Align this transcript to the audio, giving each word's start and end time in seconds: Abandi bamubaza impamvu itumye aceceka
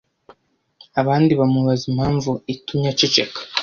Abandi 1.01 1.31
bamubaza 1.39 1.83
impamvu 1.91 2.31
itumye 2.53 2.87
aceceka 2.93 3.39